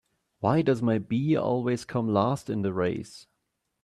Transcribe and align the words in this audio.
Why 0.39 0.63
does 0.63 0.81
my 0.81 0.97
bee 0.97 1.35
always 1.35 1.85
come 1.85 2.11
last 2.11 2.49
in 2.49 2.63
the 2.63 2.73
race? 2.73 3.27